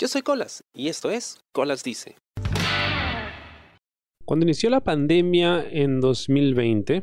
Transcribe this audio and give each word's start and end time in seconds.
Yo 0.00 0.06
soy 0.06 0.22
Colas 0.22 0.62
y 0.72 0.86
esto 0.86 1.10
es 1.10 1.40
Colas 1.50 1.82
Dice. 1.82 2.14
Cuando 4.24 4.44
inició 4.44 4.70
la 4.70 4.78
pandemia 4.78 5.66
en 5.68 6.00
2020 6.00 7.02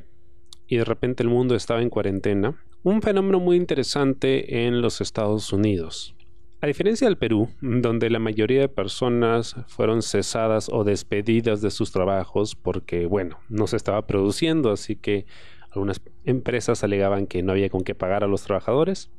y 0.67 0.77
de 0.77 0.85
repente 0.85 1.21
el 1.21 1.27
mundo 1.27 1.55
estaba 1.55 1.81
en 1.81 1.89
cuarentena, 1.89 2.63
un 2.83 3.01
fenómeno 3.01 3.41
muy 3.41 3.57
interesante 3.57 4.65
en 4.65 4.81
los 4.81 5.01
Estados 5.01 5.51
Unidos. 5.51 6.15
A 6.61 6.67
diferencia 6.67 7.05
del 7.05 7.17
Perú, 7.17 7.49
donde 7.59 8.09
la 8.09 8.19
mayoría 8.19 8.61
de 8.61 8.69
personas 8.69 9.57
fueron 9.67 10.01
cesadas 10.01 10.69
o 10.71 10.85
despedidas 10.85 11.61
de 11.61 11.71
sus 11.71 11.91
trabajos 11.91 12.55
porque, 12.55 13.07
bueno, 13.07 13.39
no 13.49 13.67
se 13.67 13.75
estaba 13.75 14.07
produciendo, 14.07 14.71
así 14.71 14.95
que 14.95 15.25
algunas 15.69 16.01
empresas 16.23 16.81
alegaban 16.81 17.27
que 17.27 17.43
no 17.43 17.51
había 17.51 17.69
con 17.69 17.83
qué 17.83 17.93
pagar 17.93 18.23
a 18.23 18.27
los 18.27 18.43
trabajadores 18.43 19.11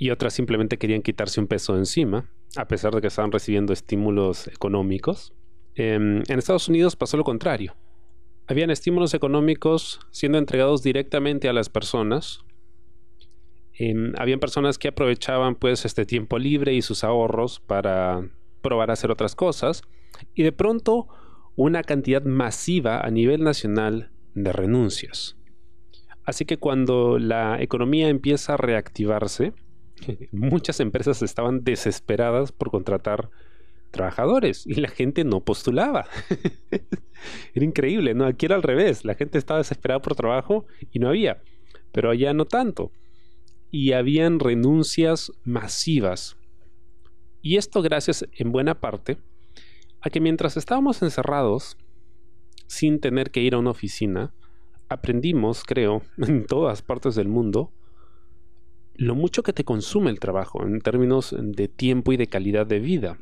y 0.00 0.10
otras 0.10 0.34
simplemente 0.34 0.78
querían 0.78 1.02
quitarse 1.02 1.40
un 1.40 1.46
peso 1.46 1.76
encima, 1.76 2.28
a 2.56 2.66
pesar 2.66 2.92
de 2.92 3.00
que 3.00 3.06
estaban 3.06 3.30
recibiendo 3.30 3.72
estímulos 3.72 4.48
económicos. 4.48 5.32
Em, 5.76 6.22
en 6.26 6.38
Estados 6.38 6.68
Unidos 6.68 6.96
pasó 6.96 7.16
lo 7.16 7.22
contrario. 7.22 7.76
Habían 8.48 8.70
estímulos 8.70 9.14
económicos 9.14 10.00
siendo 10.10 10.38
entregados 10.38 10.82
directamente 10.82 11.48
a 11.48 11.52
las 11.52 11.68
personas 11.68 12.44
habían 14.18 14.40
personas 14.40 14.78
que 14.78 14.88
aprovechaban 14.88 15.54
pues 15.54 15.84
este 15.84 16.04
tiempo 16.04 16.38
libre 16.38 16.74
y 16.74 16.82
sus 16.82 17.02
ahorros 17.02 17.60
para 17.60 18.28
probar 18.60 18.90
a 18.90 18.92
hacer 18.92 19.10
otras 19.10 19.34
cosas 19.34 19.82
y 20.34 20.42
de 20.42 20.52
pronto 20.52 21.08
una 21.56 21.82
cantidad 21.82 22.22
masiva 22.22 23.00
a 23.00 23.10
nivel 23.10 23.42
nacional 23.42 24.10
de 24.34 24.52
renuncias. 24.52 25.36
Así 26.24 26.44
que 26.44 26.58
cuando 26.58 27.18
la 27.18 27.60
economía 27.62 28.08
empieza 28.08 28.54
a 28.54 28.58
reactivarse, 28.58 29.54
muchas 30.32 30.80
empresas 30.80 31.22
estaban 31.22 31.64
desesperadas 31.64 32.52
por 32.52 32.70
contratar 32.70 33.30
trabajadores 33.90 34.66
y 34.66 34.74
la 34.74 34.88
gente 34.88 35.24
no 35.24 35.40
postulaba. 35.40 36.06
era 37.54 37.64
increíble, 37.64 38.14
¿no? 38.14 38.26
Aquí 38.26 38.46
era 38.46 38.56
al 38.56 38.62
revés, 38.62 39.04
la 39.04 39.14
gente 39.14 39.38
estaba 39.38 39.58
desesperada 39.58 40.00
por 40.00 40.14
trabajo 40.14 40.66
y 40.92 40.98
no 40.98 41.08
había, 41.08 41.42
pero 41.92 42.10
allá 42.10 42.32
no 42.32 42.44
tanto 42.44 42.92
y 43.70 43.92
habían 43.92 44.40
renuncias 44.40 45.32
masivas. 45.44 46.36
Y 47.42 47.56
esto 47.56 47.82
gracias 47.82 48.26
en 48.32 48.52
buena 48.52 48.80
parte 48.80 49.18
a 50.00 50.10
que 50.10 50.20
mientras 50.20 50.56
estábamos 50.56 51.02
encerrados, 51.02 51.76
sin 52.66 53.00
tener 53.00 53.30
que 53.30 53.40
ir 53.40 53.54
a 53.54 53.58
una 53.58 53.70
oficina, 53.70 54.32
aprendimos, 54.88 55.62
creo, 55.64 56.02
en 56.18 56.46
todas 56.46 56.82
partes 56.82 57.14
del 57.14 57.28
mundo, 57.28 57.72
lo 59.00 59.14
mucho 59.14 59.42
que 59.42 59.54
te 59.54 59.64
consume 59.64 60.10
el 60.10 60.20
trabajo 60.20 60.62
en 60.62 60.78
términos 60.82 61.34
de 61.38 61.68
tiempo 61.68 62.12
y 62.12 62.18
de 62.18 62.26
calidad 62.26 62.66
de 62.66 62.80
vida. 62.80 63.18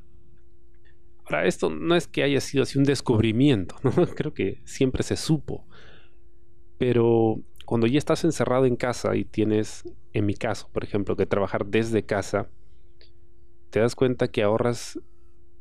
Ahora, 1.25 1.47
esto 1.47 1.71
no 1.71 1.95
es 1.95 2.09
que 2.09 2.25
haya 2.25 2.41
sido 2.41 2.65
así 2.65 2.79
un 2.79 2.85
descubrimiento, 2.85 3.77
creo 4.17 4.35
que 4.35 4.61
siempre 4.65 5.05
se 5.05 5.17
supo, 5.17 5.69
pero 6.79 7.41
cuando 7.65 7.87
ya 7.87 7.97
estás 7.97 8.25
encerrado 8.25 8.65
en 8.65 8.75
casa 8.75 9.15
y 9.15 9.25
tienes, 9.25 9.85
en 10.13 10.27
mi 10.27 10.35
caso, 10.35 10.69
por 10.73 10.83
ejemplo, 10.83 11.15
que 11.15 11.27
trabajar 11.27 11.65
desde 11.65 12.03
casa, 12.03 12.51
te 13.71 13.79
das 13.79 13.95
cuenta 13.95 14.27
que 14.27 14.43
ahorras 14.43 14.99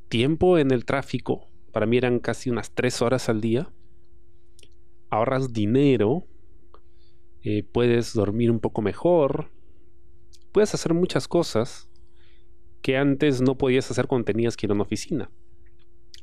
tiempo 0.10 0.58
en 0.58 0.72
el 0.72 0.84
tráfico. 0.86 1.48
Para 1.72 1.86
mí 1.86 1.96
eran 1.96 2.18
casi 2.18 2.50
unas 2.50 2.72
tres 2.72 3.04
horas 3.04 3.30
al 3.30 3.40
día. 3.40 3.70
Ahorras 5.12 5.54
dinero. 5.54 6.26
Eh, 7.44 7.64
puedes 7.72 8.14
dormir 8.14 8.50
un 8.50 8.60
poco 8.60 8.82
mejor. 8.82 9.52
Puedes 10.52 10.74
hacer 10.74 10.94
muchas 10.94 11.28
cosas 11.28 11.90
que 12.82 12.98
antes 12.98 13.42
no 13.42 13.58
podías 13.58 13.90
hacer 13.92 14.08
cuando 14.08 14.26
tenías 14.26 14.56
que 14.56 14.66
ir 14.66 14.72
a 14.72 14.74
una 14.74 14.84
oficina. 14.84 15.30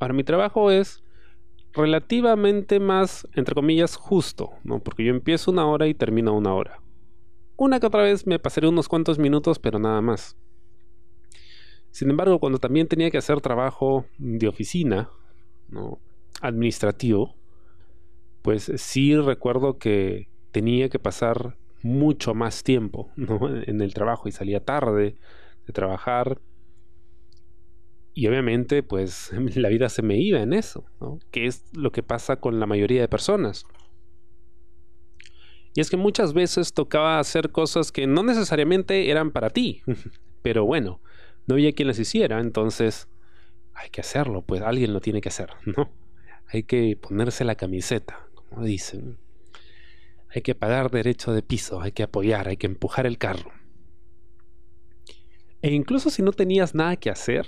Ahora 0.00 0.14
mi 0.14 0.24
trabajo 0.24 0.70
es 0.70 1.02
relativamente 1.72 2.80
más, 2.80 3.28
entre 3.34 3.54
comillas, 3.54 3.96
justo, 3.96 4.52
¿no? 4.62 4.80
Porque 4.80 5.04
yo 5.04 5.10
empiezo 5.10 5.50
una 5.50 5.66
hora 5.66 5.86
y 5.86 5.94
termino 5.94 6.34
una 6.34 6.54
hora. 6.54 6.80
Una 7.56 7.80
que 7.80 7.86
otra 7.86 8.02
vez 8.02 8.26
me 8.26 8.38
pasaré 8.38 8.68
unos 8.68 8.88
cuantos 8.88 9.18
minutos, 9.18 9.58
pero 9.58 9.78
nada 9.78 10.00
más. 10.00 10.36
Sin 11.90 12.10
embargo, 12.10 12.40
cuando 12.40 12.58
también 12.58 12.88
tenía 12.88 13.10
que 13.10 13.18
hacer 13.18 13.40
trabajo 13.40 14.06
de 14.18 14.48
oficina, 14.48 15.10
¿no? 15.68 16.00
administrativo, 16.40 17.34
pues 18.42 18.70
sí 18.76 19.16
recuerdo 19.16 19.78
que 19.78 20.28
tenía 20.52 20.88
que 20.88 20.98
pasar 20.98 21.56
mucho 21.84 22.34
más 22.34 22.64
tiempo 22.64 23.12
en 23.16 23.80
el 23.80 23.94
trabajo 23.94 24.28
y 24.28 24.32
salía 24.32 24.64
tarde 24.64 25.14
de 25.66 25.72
trabajar 25.72 26.40
y 28.14 28.28
obviamente, 28.28 28.84
pues 28.84 29.32
la 29.56 29.68
vida 29.68 29.88
se 29.88 30.02
me 30.02 30.16
iba 30.16 30.40
en 30.40 30.52
eso, 30.52 30.86
¿no? 31.00 31.18
Que 31.32 31.46
es 31.46 31.64
lo 31.74 31.90
que 31.90 32.02
pasa 32.02 32.36
con 32.36 32.60
la 32.60 32.66
mayoría 32.66 33.00
de 33.00 33.08
personas. 33.08 33.66
Y 35.74 35.80
es 35.80 35.90
que 35.90 35.96
muchas 35.96 36.32
veces 36.32 36.72
tocaba 36.72 37.18
hacer 37.18 37.50
cosas 37.50 37.90
que 37.90 38.06
no 38.06 38.22
necesariamente 38.22 39.10
eran 39.10 39.32
para 39.32 39.50
ti, 39.50 39.82
pero 40.42 40.64
bueno, 40.64 41.00
no 41.46 41.56
había 41.56 41.72
quien 41.72 41.88
las 41.88 41.98
hiciera, 41.98 42.38
entonces 42.38 43.08
hay 43.74 43.90
que 43.90 44.00
hacerlo, 44.00 44.42
pues 44.42 44.62
alguien 44.62 44.92
lo 44.92 45.00
tiene 45.00 45.20
que 45.20 45.30
hacer, 45.30 45.50
¿no? 45.66 45.90
Hay 46.46 46.62
que 46.62 46.96
ponerse 46.96 47.44
la 47.44 47.56
camiseta, 47.56 48.28
como 48.34 48.64
dicen. 48.64 49.18
Hay 50.34 50.42
que 50.42 50.56
pagar 50.56 50.90
derecho 50.90 51.32
de 51.32 51.42
piso, 51.42 51.80
hay 51.80 51.92
que 51.92 52.02
apoyar, 52.02 52.48
hay 52.48 52.56
que 52.56 52.66
empujar 52.66 53.06
el 53.06 53.18
carro. 53.18 53.52
E 55.62 55.72
incluso 55.72 56.10
si 56.10 56.22
no 56.22 56.32
tenías 56.32 56.74
nada 56.74 56.96
que 56.96 57.08
hacer, 57.08 57.46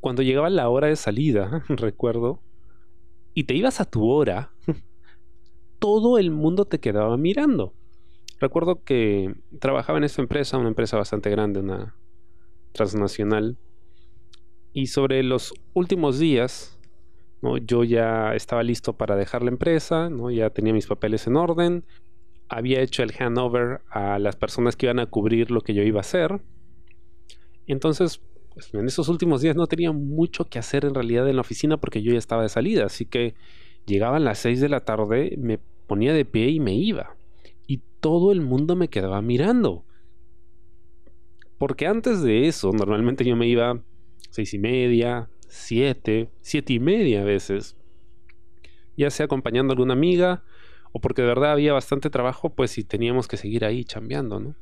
cuando 0.00 0.22
llegaba 0.22 0.48
la 0.48 0.68
hora 0.70 0.86
de 0.86 0.96
salida, 0.96 1.64
recuerdo, 1.68 2.40
y 3.34 3.44
te 3.44 3.54
ibas 3.54 3.80
a 3.80 3.84
tu 3.84 4.08
hora, 4.08 4.52
todo 5.78 6.18
el 6.18 6.30
mundo 6.30 6.64
te 6.64 6.80
quedaba 6.80 7.16
mirando. 7.18 7.74
Recuerdo 8.40 8.82
que 8.82 9.34
trabajaba 9.60 9.98
en 9.98 10.04
esta 10.04 10.22
empresa, 10.22 10.56
una 10.56 10.68
empresa 10.68 10.96
bastante 10.96 11.28
grande, 11.28 11.60
una 11.60 11.94
transnacional, 12.72 13.58
y 14.72 14.86
sobre 14.86 15.22
los 15.22 15.52
últimos 15.74 16.18
días, 16.18 16.77
yo 17.64 17.84
ya 17.84 18.34
estaba 18.34 18.62
listo 18.62 18.94
para 18.94 19.16
dejar 19.16 19.42
la 19.42 19.50
empresa, 19.50 20.10
¿no? 20.10 20.30
ya 20.30 20.50
tenía 20.50 20.72
mis 20.72 20.86
papeles 20.86 21.26
en 21.26 21.36
orden, 21.36 21.84
había 22.48 22.80
hecho 22.80 23.02
el 23.02 23.12
handover 23.12 23.80
a 23.90 24.18
las 24.18 24.36
personas 24.36 24.76
que 24.76 24.86
iban 24.86 24.98
a 24.98 25.06
cubrir 25.06 25.50
lo 25.50 25.60
que 25.60 25.74
yo 25.74 25.82
iba 25.82 25.98
a 25.98 26.00
hacer. 26.00 26.40
Entonces 27.66 28.20
pues, 28.54 28.74
en 28.74 28.86
esos 28.86 29.08
últimos 29.08 29.40
días 29.40 29.54
no 29.54 29.66
tenía 29.66 29.92
mucho 29.92 30.48
que 30.48 30.58
hacer 30.58 30.84
en 30.84 30.94
realidad 30.94 31.28
en 31.28 31.36
la 31.36 31.42
oficina 31.42 31.76
porque 31.76 32.02
yo 32.02 32.12
ya 32.12 32.18
estaba 32.18 32.42
de 32.42 32.48
salida, 32.48 32.86
así 32.86 33.04
que 33.04 33.34
llegaban 33.86 34.24
las 34.24 34.38
6 34.40 34.60
de 34.60 34.68
la 34.68 34.80
tarde, 34.80 35.36
me 35.38 35.58
ponía 35.86 36.12
de 36.12 36.24
pie 36.24 36.48
y 36.48 36.60
me 36.60 36.74
iba. 36.74 37.16
Y 37.66 37.82
todo 38.00 38.32
el 38.32 38.40
mundo 38.40 38.76
me 38.76 38.88
quedaba 38.88 39.22
mirando. 39.22 39.84
Porque 41.58 41.86
antes 41.86 42.22
de 42.22 42.46
eso, 42.46 42.72
normalmente 42.72 43.24
yo 43.24 43.36
me 43.36 43.48
iba 43.48 43.82
seis 44.30 44.54
y 44.54 44.58
media, 44.58 45.28
siete, 45.48 46.30
siete 46.40 46.72
y 46.74 46.80
media 46.80 47.24
veces. 47.24 47.76
Ya 48.96 49.10
sea 49.10 49.26
acompañando 49.26 49.72
a 49.72 49.74
alguna 49.74 49.94
amiga 49.94 50.44
o 50.92 51.00
porque 51.00 51.22
de 51.22 51.28
verdad 51.28 51.52
había 51.52 51.72
bastante 51.72 52.10
trabajo, 52.10 52.50
pues 52.50 52.70
si 52.70 52.84
teníamos 52.84 53.28
que 53.28 53.36
seguir 53.36 53.64
ahí 53.64 53.84
chambeando, 53.84 54.40
¿no? 54.40 54.56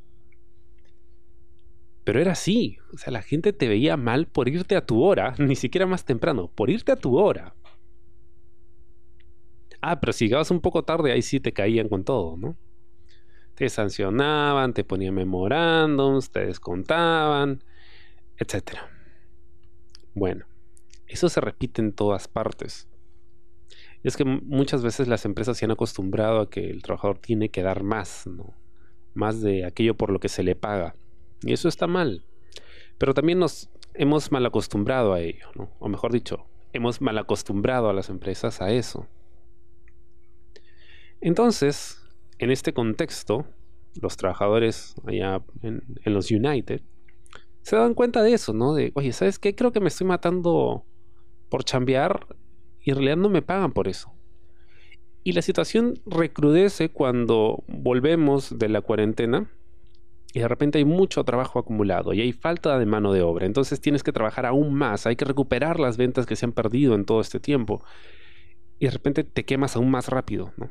Pero 2.04 2.20
era 2.20 2.32
así, 2.32 2.78
o 2.94 2.98
sea, 2.98 3.12
la 3.12 3.22
gente 3.22 3.52
te 3.52 3.66
veía 3.66 3.96
mal 3.96 4.26
por 4.26 4.48
irte 4.48 4.76
a 4.76 4.86
tu 4.86 5.02
hora, 5.02 5.34
ni 5.38 5.56
siquiera 5.56 5.86
más 5.86 6.04
temprano, 6.04 6.50
por 6.54 6.70
irte 6.70 6.92
a 6.92 6.96
tu 6.96 7.18
hora. 7.18 7.54
Ah, 9.80 10.00
pero 10.00 10.12
si 10.12 10.26
llegabas 10.26 10.50
un 10.50 10.60
poco 10.60 10.84
tarde, 10.84 11.12
ahí 11.12 11.22
sí 11.22 11.40
te 11.40 11.52
caían 11.52 11.88
con 11.88 12.04
todo, 12.04 12.36
¿no? 12.36 12.56
Te 13.54 13.68
sancionaban, 13.68 14.72
te 14.72 14.84
ponían 14.84 15.14
memorándums, 15.14 16.30
te 16.30 16.46
descontaban, 16.46 17.62
etc. 18.38 18.78
Bueno, 20.14 20.46
eso 21.06 21.28
se 21.28 21.40
repite 21.40 21.82
en 21.82 21.92
todas 21.92 22.28
partes. 22.28 22.88
Es 24.02 24.16
que 24.16 24.24
muchas 24.24 24.82
veces 24.82 25.08
las 25.08 25.24
empresas 25.24 25.56
se 25.56 25.64
han 25.64 25.70
acostumbrado 25.70 26.40
a 26.40 26.50
que 26.50 26.70
el 26.70 26.82
trabajador 26.82 27.18
tiene 27.18 27.48
que 27.48 27.62
dar 27.62 27.82
más, 27.82 28.26
¿no? 28.26 28.54
Más 29.14 29.40
de 29.40 29.64
aquello 29.64 29.96
por 29.96 30.10
lo 30.10 30.20
que 30.20 30.28
se 30.28 30.42
le 30.42 30.54
paga. 30.54 30.94
Y 31.42 31.52
eso 31.52 31.68
está 31.68 31.86
mal. 31.86 32.24
Pero 32.98 33.14
también 33.14 33.38
nos 33.38 33.68
hemos 33.94 34.30
mal 34.30 34.46
acostumbrado 34.46 35.12
a 35.12 35.20
ello, 35.20 35.48
¿no? 35.54 35.70
O 35.78 35.88
mejor 35.88 36.12
dicho, 36.12 36.46
hemos 36.72 37.00
mal 37.00 37.18
acostumbrado 37.18 37.88
a 37.88 37.94
las 37.94 38.08
empresas 38.08 38.60
a 38.60 38.70
eso. 38.70 39.08
Entonces, 41.20 42.00
en 42.38 42.50
este 42.50 42.72
contexto, 42.72 43.46
los 44.00 44.16
trabajadores 44.16 44.94
allá 45.06 45.42
en, 45.62 45.82
los 46.04 46.30
United 46.30 46.82
se 47.62 47.76
dan 47.76 47.94
cuenta 47.94 48.22
de 48.22 48.34
eso, 48.34 48.52
¿no? 48.52 48.74
De, 48.74 48.92
oye, 48.94 49.12
¿sabes 49.12 49.38
qué? 49.38 49.54
Creo 49.54 49.72
que 49.72 49.80
me 49.80 49.88
estoy 49.88 50.06
matando 50.06 50.84
por 51.48 51.64
chambear 51.64 52.26
y 52.82 52.90
en 52.90 52.96
realidad 52.96 53.16
no 53.16 53.28
me 53.28 53.42
pagan 53.42 53.72
por 53.72 53.88
eso. 53.88 54.12
Y 55.24 55.32
la 55.32 55.42
situación 55.42 56.00
recrudece 56.06 56.88
cuando 56.88 57.64
volvemos 57.66 58.58
de 58.58 58.68
la 58.68 58.80
cuarentena 58.80 59.50
y 60.32 60.40
de 60.40 60.48
repente 60.48 60.78
hay 60.78 60.84
mucho 60.84 61.24
trabajo 61.24 61.58
acumulado 61.58 62.12
y 62.12 62.20
hay 62.20 62.32
falta 62.32 62.78
de 62.78 62.86
mano 62.86 63.12
de 63.12 63.22
obra. 63.22 63.46
Entonces 63.46 63.80
tienes 63.80 64.02
que 64.02 64.12
trabajar 64.12 64.46
aún 64.46 64.74
más, 64.74 65.06
hay 65.06 65.16
que 65.16 65.24
recuperar 65.24 65.80
las 65.80 65.96
ventas 65.96 66.26
que 66.26 66.36
se 66.36 66.44
han 66.44 66.52
perdido 66.52 66.94
en 66.94 67.04
todo 67.04 67.20
este 67.20 67.40
tiempo. 67.40 67.82
Y 68.78 68.84
de 68.84 68.90
repente 68.90 69.24
te 69.24 69.44
quemas 69.44 69.76
aún 69.76 69.90
más 69.90 70.08
rápido, 70.08 70.52
¿no? 70.56 70.68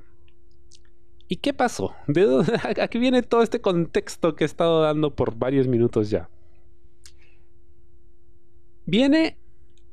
¿Y 1.27 1.37
qué 1.37 1.53
pasó? 1.53 1.95
¿De 2.07 2.21
dónde, 2.21 2.53
aquí 2.81 2.99
viene 2.99 3.23
todo 3.23 3.41
este 3.41 3.59
contexto 3.59 4.35
que 4.35 4.43
he 4.43 4.47
estado 4.47 4.81
dando 4.81 5.15
por 5.15 5.35
varios 5.35 5.67
minutos 5.67 6.09
ya. 6.09 6.29
Viene 8.85 9.37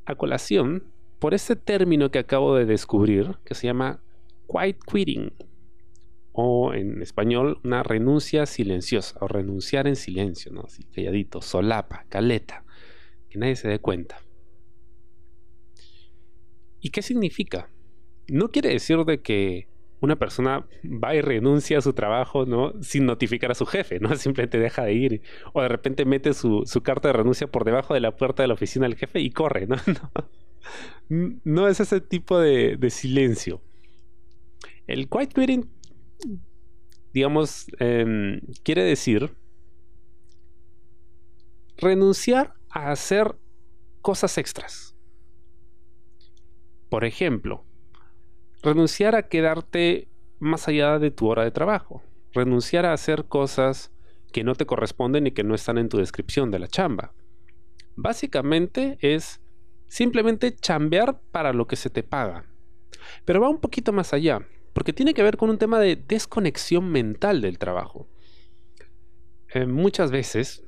a 0.04 0.14
colación 0.14 0.84
por 1.18 1.34
ese 1.34 1.56
término 1.56 2.10
que 2.10 2.18
acabo 2.18 2.56
de 2.56 2.66
descubrir 2.66 3.36
que 3.44 3.54
se 3.54 3.66
llama 3.66 4.00
quiet 4.48 4.78
quitting 4.84 5.32
o 6.32 6.72
en 6.74 7.02
español 7.02 7.60
una 7.62 7.82
renuncia 7.82 8.46
silenciosa 8.46 9.18
o 9.20 9.28
renunciar 9.28 9.86
en 9.86 9.96
silencio, 9.96 10.50
¿no? 10.50 10.62
Así 10.62 10.84
calladito, 10.84 11.42
solapa, 11.42 12.06
caleta, 12.08 12.64
que 13.28 13.38
nadie 13.38 13.56
se 13.56 13.68
dé 13.68 13.78
cuenta. 13.78 14.18
¿Y 16.80 16.90
qué 16.90 17.02
significa? 17.02 17.68
No 18.28 18.48
quiere 18.48 18.70
decir 18.70 19.04
de 19.04 19.20
que 19.20 19.68
una 20.02 20.16
persona 20.16 20.66
va 20.84 21.14
y 21.14 21.22
renuncia 21.22 21.78
a 21.78 21.80
su 21.80 21.94
trabajo, 21.94 22.44
¿no? 22.44 22.74
Sin 22.82 23.06
notificar 23.06 23.50
a 23.50 23.54
su 23.54 23.64
jefe, 23.64 23.98
¿no? 24.00 24.14
Simplemente 24.16 24.58
deja 24.58 24.84
de 24.84 24.92
ir. 24.92 25.22
O 25.54 25.62
de 25.62 25.68
repente 25.68 26.04
mete 26.04 26.34
su, 26.34 26.64
carta 26.82 27.08
de 27.08 27.14
renuncia 27.14 27.46
por 27.46 27.64
debajo 27.64 27.94
de 27.94 28.00
la 28.00 28.16
puerta 28.16 28.42
de 28.42 28.48
la 28.48 28.54
oficina 28.54 28.86
del 28.86 28.96
jefe 28.96 29.20
y 29.20 29.30
corre, 29.30 29.66
¿no? 29.66 29.76
No, 31.08 31.66
es 31.66 31.80
ese 31.80 32.00
tipo 32.00 32.38
de, 32.38 32.76
de 32.76 32.88
silencio. 32.88 33.60
El 34.86 35.08
quiet 35.08 35.32
quitting 35.34 35.68
digamos, 37.12 37.66
em, 37.78 38.40
quiere 38.62 38.82
decir 38.82 39.36
renunciar 41.76 42.54
a 42.70 42.90
hacer 42.90 43.36
cosas 44.00 44.38
extras. 44.38 44.96
Por 46.88 47.04
ejemplo, 47.04 47.64
renunciar 48.62 49.14
a 49.14 49.28
quedarte 49.28 50.08
más 50.38 50.68
allá 50.68 50.98
de 50.98 51.10
tu 51.10 51.28
hora 51.28 51.44
de 51.44 51.50
trabajo. 51.50 52.02
Renunciar 52.32 52.86
a 52.86 52.92
hacer 52.92 53.24
cosas 53.26 53.92
que 54.32 54.44
no 54.44 54.54
te 54.54 54.66
corresponden 54.66 55.26
y 55.26 55.32
que 55.32 55.44
no 55.44 55.54
están 55.54 55.78
en 55.78 55.88
tu 55.88 55.98
descripción 55.98 56.50
de 56.50 56.58
la 56.58 56.68
chamba. 56.68 57.12
Básicamente 57.96 58.98
es 59.00 59.40
simplemente 59.88 60.54
chambear 60.54 61.20
para 61.30 61.52
lo 61.52 61.66
que 61.66 61.76
se 61.76 61.90
te 61.90 62.02
paga. 62.02 62.46
Pero 63.24 63.40
va 63.40 63.48
un 63.48 63.60
poquito 63.60 63.92
más 63.92 64.12
allá 64.14 64.46
porque 64.72 64.92
tiene 64.92 65.14
que 65.14 65.22
ver 65.22 65.36
con 65.36 65.50
un 65.50 65.58
tema 65.58 65.78
de 65.78 65.96
desconexión 65.96 66.90
mental 66.90 67.40
del 67.40 67.58
trabajo. 67.58 68.08
Eh, 69.52 69.66
muchas 69.66 70.10
veces, 70.10 70.64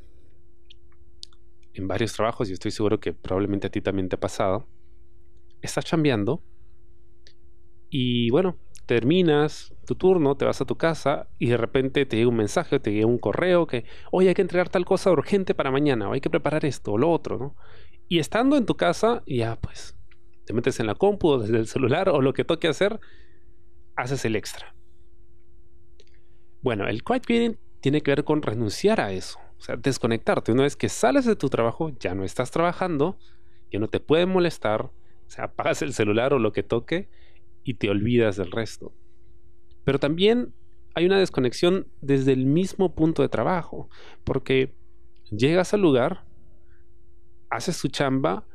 en 1.72 1.88
varios 1.88 2.12
trabajos, 2.12 2.50
y 2.50 2.52
estoy 2.52 2.70
seguro 2.70 3.00
que 3.00 3.14
probablemente 3.14 3.68
a 3.68 3.70
ti 3.70 3.80
también 3.80 4.08
te 4.08 4.16
ha 4.16 4.20
pasado, 4.20 4.66
estás 5.62 5.86
chambeando 5.86 6.42
y 7.96 8.28
bueno, 8.30 8.56
terminas 8.86 9.72
tu 9.86 9.94
turno, 9.94 10.36
te 10.36 10.44
vas 10.44 10.60
a 10.60 10.64
tu 10.64 10.74
casa 10.74 11.28
y 11.38 11.46
de 11.46 11.56
repente 11.56 12.04
te 12.06 12.16
llega 12.16 12.28
un 12.28 12.34
mensaje, 12.34 12.80
te 12.80 12.92
llega 12.92 13.06
un 13.06 13.18
correo 13.18 13.68
que, 13.68 13.84
oye, 14.10 14.30
hay 14.30 14.34
que 14.34 14.42
entregar 14.42 14.68
tal 14.68 14.84
cosa 14.84 15.12
urgente 15.12 15.54
para 15.54 15.70
mañana, 15.70 16.08
o 16.08 16.12
hay 16.12 16.20
que 16.20 16.28
preparar 16.28 16.64
esto 16.64 16.94
o 16.94 16.98
lo 16.98 17.08
otro, 17.08 17.38
¿no? 17.38 17.56
Y 18.08 18.18
estando 18.18 18.56
en 18.56 18.66
tu 18.66 18.76
casa, 18.76 19.22
ya 19.28 19.54
pues, 19.60 19.96
te 20.44 20.52
metes 20.52 20.80
en 20.80 20.88
la 20.88 20.96
compu 20.96 21.38
desde 21.38 21.56
el 21.56 21.68
celular 21.68 22.08
o 22.08 22.20
lo 22.20 22.32
que 22.32 22.44
toque 22.44 22.66
hacer 22.66 22.98
haces 23.94 24.24
el 24.24 24.34
extra. 24.34 24.74
Bueno, 26.62 26.88
el 26.88 27.04
quiet 27.04 27.24
quitting 27.24 27.60
tiene 27.80 28.00
que 28.00 28.10
ver 28.10 28.24
con 28.24 28.42
renunciar 28.42 29.00
a 29.00 29.12
eso, 29.12 29.38
o 29.56 29.60
sea, 29.60 29.76
desconectarte. 29.76 30.50
Una 30.50 30.64
vez 30.64 30.74
que 30.74 30.88
sales 30.88 31.26
de 31.26 31.36
tu 31.36 31.48
trabajo, 31.48 31.90
ya 32.00 32.16
no 32.16 32.24
estás 32.24 32.50
trabajando, 32.50 33.18
ya 33.70 33.78
no 33.78 33.86
te 33.86 34.00
pueden 34.00 34.30
molestar, 34.30 34.82
o 34.82 35.30
sea, 35.30 35.44
apagas 35.54 35.80
el 35.82 35.92
celular 35.92 36.34
o 36.34 36.40
lo 36.40 36.52
que 36.52 36.64
toque 36.64 37.08
y 37.64 37.74
te 37.74 37.90
olvidas 37.90 38.36
del 38.36 38.50
resto. 38.50 38.92
Pero 39.84 39.98
también 39.98 40.52
hay 40.94 41.06
una 41.06 41.18
desconexión 41.18 41.88
desde 42.00 42.32
el 42.32 42.46
mismo 42.46 42.94
punto 42.94 43.22
de 43.22 43.28
trabajo, 43.28 43.88
porque 44.22 44.74
llegas 45.30 45.74
al 45.74 45.80
lugar, 45.80 46.24
haces 47.50 47.80
tu 47.80 47.88
chamba, 47.88 48.46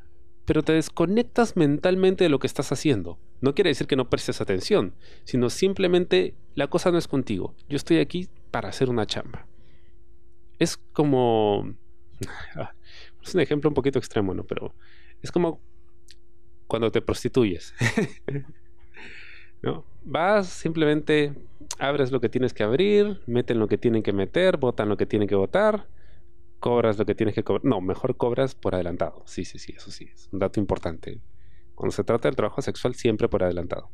pero 0.45 0.63
te 0.63 0.73
desconectas 0.73 1.55
mentalmente 1.57 2.23
de 2.23 2.29
lo 2.29 2.39
que 2.39 2.47
estás 2.47 2.71
haciendo. 2.71 3.19
No 3.41 3.53
quiere 3.53 3.69
decir 3.69 3.87
que 3.87 3.95
no 3.95 4.09
prestes 4.09 4.41
atención, 4.41 4.95
sino 5.23 5.49
simplemente 5.49 6.35
la 6.55 6.67
cosa 6.67 6.91
no 6.91 6.97
es 6.97 7.07
contigo. 7.07 7.55
Yo 7.67 7.75
estoy 7.75 7.99
aquí 7.99 8.29
para 8.51 8.69
hacer 8.69 8.89
una 8.89 9.05
chamba. 9.05 9.47
Es 10.57 10.77
como... 10.77 11.75
Es 13.21 13.35
un 13.35 13.41
ejemplo 13.41 13.69
un 13.69 13.73
poquito 13.73 13.99
extremo, 13.99 14.33
¿no? 14.33 14.45
Pero 14.45 14.73
es 15.21 15.29
como 15.29 15.59
cuando 16.67 16.89
te 16.89 17.01
prostituyes. 17.01 17.73
¿No? 19.61 19.85
Vas, 20.03 20.47
simplemente 20.47 21.33
abres 21.77 22.11
lo 22.11 22.21
que 22.21 22.29
tienes 22.29 22.53
que 22.53 22.63
abrir, 22.63 23.21
meten 23.27 23.59
lo 23.59 23.67
que 23.67 23.77
tienen 23.77 24.03
que 24.03 24.13
meter, 24.13 24.57
votan 24.57 24.89
lo 24.89 24.97
que 24.97 25.05
tienen 25.05 25.27
que 25.27 25.35
votar 25.35 25.87
cobras 26.59 26.97
lo 26.97 27.05
que 27.05 27.15
tienes 27.15 27.35
que 27.35 27.43
cobrar. 27.43 27.65
No, 27.65 27.81
mejor 27.81 28.17
cobras 28.17 28.55
por 28.55 28.75
adelantado. 28.75 29.23
Sí, 29.25 29.45
sí, 29.45 29.57
sí, 29.59 29.73
eso 29.75 29.91
sí, 29.91 30.09
es 30.13 30.29
un 30.31 30.39
dato 30.39 30.59
importante. 30.59 31.21
Cuando 31.75 31.95
se 31.95 32.03
trata 32.03 32.27
del 32.27 32.35
trabajo 32.35 32.61
sexual, 32.61 32.95
siempre 32.95 33.29
por 33.29 33.43
adelantado. 33.43 33.89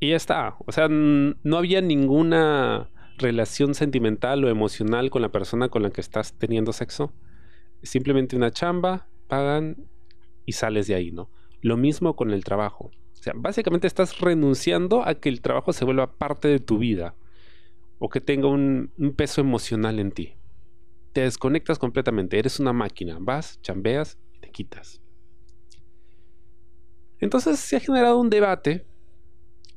Y 0.00 0.10
ya 0.10 0.16
está. 0.16 0.56
O 0.64 0.72
sea, 0.72 0.88
no 0.88 1.56
había 1.56 1.80
ninguna 1.80 2.90
relación 3.18 3.74
sentimental 3.74 4.44
o 4.44 4.48
emocional 4.48 5.10
con 5.10 5.22
la 5.22 5.30
persona 5.30 5.68
con 5.68 5.82
la 5.82 5.90
que 5.90 6.00
estás 6.00 6.34
teniendo 6.34 6.72
sexo. 6.72 7.12
Simplemente 7.82 8.36
una 8.36 8.52
chamba, 8.52 9.08
pagan 9.26 9.88
y 10.46 10.52
sales 10.52 10.86
de 10.86 10.94
ahí, 10.94 11.10
¿no? 11.10 11.30
Lo 11.60 11.76
mismo 11.76 12.14
con 12.14 12.30
el 12.30 12.44
trabajo. 12.44 12.92
O 13.18 13.22
sea, 13.22 13.32
básicamente 13.36 13.86
estás 13.86 14.20
renunciando 14.20 15.06
a 15.06 15.14
que 15.14 15.28
el 15.28 15.40
trabajo 15.40 15.72
se 15.72 15.84
vuelva 15.84 16.12
parte 16.12 16.48
de 16.48 16.60
tu 16.60 16.78
vida 16.78 17.14
o 17.98 18.08
que 18.08 18.20
tenga 18.20 18.48
un 18.48 18.90
peso 19.16 19.40
emocional 19.40 19.98
en 19.98 20.12
ti 20.12 20.38
te 21.12 21.22
desconectas 21.22 21.78
completamente, 21.78 22.38
eres 22.38 22.60
una 22.60 22.72
máquina, 22.72 23.18
vas, 23.20 23.60
chambeas 23.62 24.18
y 24.34 24.38
te 24.38 24.50
quitas. 24.50 25.00
Entonces 27.18 27.58
se 27.58 27.76
ha 27.76 27.80
generado 27.80 28.20
un 28.20 28.30
debate 28.30 28.86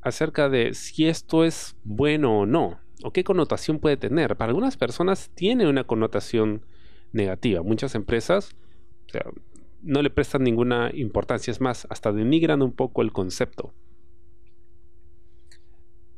acerca 0.00 0.48
de 0.48 0.74
si 0.74 1.06
esto 1.08 1.44
es 1.44 1.76
bueno 1.82 2.40
o 2.40 2.46
no, 2.46 2.80
o 3.02 3.12
qué 3.12 3.24
connotación 3.24 3.80
puede 3.80 3.96
tener. 3.96 4.36
Para 4.36 4.50
algunas 4.50 4.76
personas 4.76 5.30
tiene 5.34 5.68
una 5.68 5.84
connotación 5.84 6.64
negativa. 7.10 7.62
Muchas 7.62 7.96
empresas 7.96 8.54
no 9.82 10.02
le 10.02 10.10
prestan 10.10 10.44
ninguna 10.44 10.90
importancia, 10.94 11.50
es 11.50 11.60
más, 11.60 11.86
hasta 11.90 12.12
denigran 12.12 12.62
un 12.62 12.72
poco 12.72 13.02
el 13.02 13.12
concepto. 13.12 13.74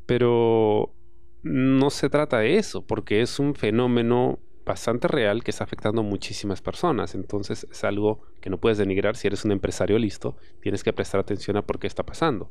Pero 0.06 0.94
no 1.42 1.90
se 1.90 2.10
trata 2.10 2.38
de 2.38 2.58
eso, 2.58 2.86
porque 2.86 3.22
es 3.22 3.38
un 3.38 3.54
fenómeno 3.54 4.38
bastante 4.64 5.08
real 5.08 5.44
que 5.44 5.50
está 5.50 5.64
afectando 5.64 6.00
a 6.00 6.04
muchísimas 6.04 6.62
personas. 6.62 7.14
Entonces 7.14 7.66
es 7.70 7.84
algo 7.84 8.22
que 8.40 8.50
no 8.50 8.58
puedes 8.58 8.78
denigrar 8.78 9.16
si 9.16 9.26
eres 9.26 9.44
un 9.44 9.52
empresario 9.52 9.98
listo. 9.98 10.36
Tienes 10.60 10.82
que 10.82 10.92
prestar 10.92 11.20
atención 11.20 11.56
a 11.56 11.62
por 11.62 11.78
qué 11.78 11.86
está 11.86 12.04
pasando. 12.04 12.50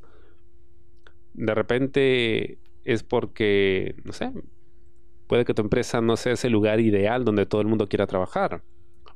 De 1.34 1.54
repente 1.56 2.60
es 2.84 3.04
porque, 3.04 3.96
no 4.04 4.14
sé, 4.14 4.32
puede 5.28 5.46
que 5.46 5.54
tu 5.54 5.62
empresa 5.62 6.02
no 6.02 6.18
sea 6.18 6.34
ese 6.34 6.50
lugar 6.50 6.80
ideal 6.80 7.26
donde 7.26 7.46
todo 7.46 7.62
el 7.62 7.68
mundo 7.68 7.88
quiera 7.88 8.08
trabajar. 8.08 8.64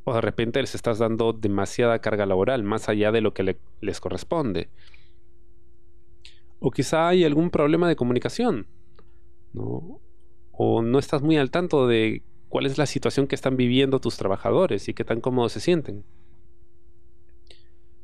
O 0.10 0.14
de 0.14 0.22
repente 0.22 0.62
les 0.62 0.74
estás 0.74 1.00
dando 1.00 1.34
demasiada 1.34 2.00
carga 2.00 2.26
laboral, 2.26 2.64
más 2.64 2.88
allá 2.88 3.12
de 3.12 3.20
lo 3.20 3.34
que 3.34 3.58
les 3.82 4.00
corresponde. 4.00 4.70
O 6.60 6.72
quizá 6.72 7.10
hay 7.10 7.26
algún 7.26 7.50
problema 7.50 7.90
de 7.90 7.98
comunicación. 7.98 8.68
¿no? 9.52 10.00
O 10.54 10.82
no 10.82 10.98
estás 10.98 11.22
muy 11.24 11.36
al 11.36 11.52
tanto 11.52 11.88
de 11.88 12.24
cuál 12.48 12.66
es 12.66 12.78
la 12.78 12.86
situación 12.86 13.28
que 13.28 13.36
están 13.36 13.58
viviendo 13.58 14.00
tus 14.00 14.16
trabajadores 14.16 14.88
y 14.88 14.94
qué 14.94 15.04
tan 15.04 15.20
cómodos 15.20 15.52
se 15.52 15.60
sienten. 15.60 16.06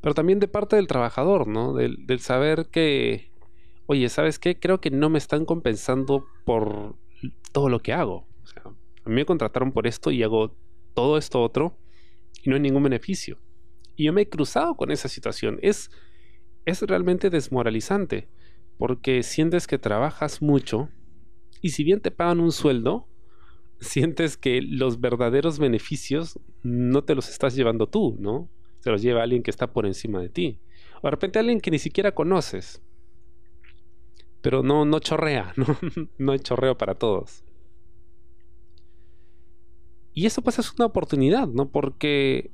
Pero 0.02 0.14
también 0.14 0.42
de 0.42 0.50
parte 0.50 0.76
del 0.76 0.88
trabajador, 0.88 1.48
¿no? 1.48 1.72
Del, 1.72 2.20
saber 2.20 2.66
que, 2.66 3.32
oye, 3.86 4.10
¿sabes 4.10 4.40
qué? 4.40 4.60
Creo 4.60 4.82
que 4.82 4.92
no 4.92 5.10
me 5.10 5.20
están 5.20 5.46
compensando 5.46 6.26
por 6.44 6.96
todo 7.54 7.70
lo 7.70 7.80
que 7.80 7.94
hago. 7.94 8.28
A 9.06 9.08
mí 9.10 9.16
me 9.16 9.26
contrataron 9.26 9.72
por 9.72 9.88
esto 9.88 10.12
y 10.12 10.22
hago 10.22 10.54
todo 10.94 11.18
esto 11.18 11.42
otro 11.42 11.78
y 12.44 12.50
no 12.50 12.56
hay 12.56 12.62
ningún 12.62 12.84
beneficio. 12.84 13.40
Y 13.96 14.06
yo 14.06 14.14
me 14.14 14.22
he 14.22 14.30
cruzado 14.30 14.76
con 14.76 14.92
esa 14.92 15.08
situación. 15.08 15.60
Es, 15.62 15.90
es 16.66 16.82
realmente 16.82 17.30
desmoralizante 17.30 18.28
porque 18.78 19.24
sientes 19.24 19.66
que 19.66 19.78
trabajas 19.78 20.42
mucho 20.42 20.90
y 21.62 21.70
si 21.70 21.84
bien 21.84 22.02
te 22.02 22.12
pagan 22.12 22.42
un 22.42 22.52
sueldo, 22.52 23.08
sientes 23.80 24.38
que 24.38 24.62
los 24.62 25.00
verdaderos 25.00 25.60
beneficios 25.60 26.40
no 26.62 27.04
te 27.04 27.16
los 27.16 27.30
estás 27.30 27.56
llevando 27.56 27.88
tú, 27.88 28.18
¿no? 28.20 28.50
Se 28.80 28.90
los 28.90 29.02
lleva 29.02 29.24
alguien 29.24 29.44
que 29.44 29.52
está 29.52 29.72
por 29.72 29.86
encima 29.86 30.20
de 30.20 30.30
ti. 30.30 30.60
O 31.02 31.08
de 31.08 31.12
repente 31.12 31.40
alguien 31.40 31.62
que 31.62 31.72
ni 31.72 31.80
siquiera 31.80 32.14
conoces. 32.14 32.82
Pero 34.42 34.62
no, 34.62 34.84
no 34.84 35.00
chorrea, 35.00 35.54
¿no? 35.58 35.78
no 36.18 36.32
hay 36.34 36.40
chorreo 36.40 36.78
para 36.78 36.96
todos. 36.96 37.46
Y 40.14 40.26
eso 40.26 40.42
pues 40.42 40.60
es 40.60 40.72
una 40.74 40.86
oportunidad, 40.86 41.48
¿no? 41.48 41.70
Porque 41.70 42.52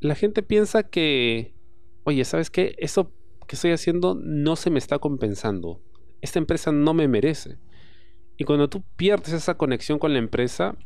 la 0.00 0.14
gente 0.14 0.42
piensa 0.42 0.82
que, 0.82 1.54
oye, 2.04 2.24
¿sabes 2.24 2.50
qué? 2.50 2.74
Eso 2.78 3.12
que 3.46 3.56
estoy 3.56 3.72
haciendo 3.72 4.14
no 4.14 4.56
se 4.56 4.70
me 4.70 4.78
está 4.78 4.98
compensando. 4.98 5.80
Esta 6.20 6.38
empresa 6.38 6.72
no 6.72 6.94
me 6.94 7.08
merece. 7.08 7.58
Y 8.36 8.44
cuando 8.44 8.68
tú 8.68 8.82
pierdes 8.96 9.32
esa 9.32 9.56
conexión 9.56 9.98
con 9.98 10.12
la 10.12 10.18
empresa, 10.18 10.76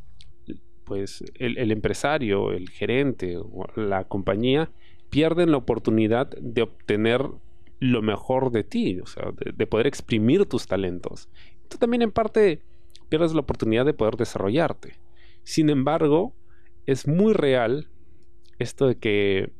pues 0.84 1.22
el, 1.34 1.70
empresario, 1.70 2.52
el 2.52 2.68
gerente 2.68 3.36
o 3.36 3.66
la 3.76 4.04
compañía 4.04 4.70
pierden 5.10 5.50
la 5.50 5.56
oportunidad 5.58 6.28
de 6.40 6.62
obtener 6.62 7.22
lo 7.78 8.02
mejor 8.02 8.50
de 8.50 8.64
ti, 8.64 9.00
o 9.00 9.06
sea, 9.06 9.32
de, 9.32 9.52
de 9.52 9.66
poder 9.66 9.86
exprimir 9.86 10.46
tus 10.46 10.66
talentos. 10.66 11.28
Tú 11.68 11.78
también 11.78 12.02
en 12.02 12.12
parte 12.12 12.62
pierdes 13.08 13.34
la 13.34 13.40
oportunidad 13.40 13.84
de 13.84 13.94
poder 13.94 14.16
desarrollarte. 14.16 15.05
Sin 15.46 15.70
embargo, 15.70 16.34
es 16.86 17.06
muy 17.06 17.32
real 17.32 17.86
esto 18.58 18.88
de 18.88 18.98
que, 18.98 19.52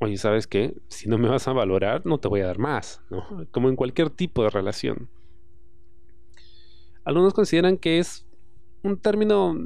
oye, 0.00 0.16
¿sabes 0.16 0.46
qué? 0.46 0.76
Si 0.86 1.08
no 1.08 1.18
me 1.18 1.28
vas 1.28 1.48
a 1.48 1.52
valorar, 1.52 2.06
no 2.06 2.18
te 2.18 2.28
voy 2.28 2.42
a 2.42 2.46
dar 2.46 2.60
más, 2.60 3.02
¿no? 3.10 3.48
Como 3.50 3.68
en 3.68 3.74
cualquier 3.74 4.10
tipo 4.10 4.44
de 4.44 4.50
relación. 4.50 5.08
Algunos 7.02 7.34
consideran 7.34 7.78
que 7.78 7.98
es 7.98 8.28
un 8.84 8.96
término 8.96 9.56